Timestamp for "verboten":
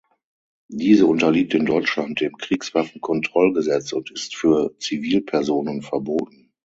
5.83-6.51